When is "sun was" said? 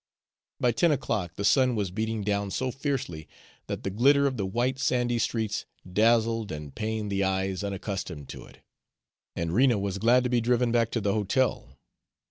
1.45-1.91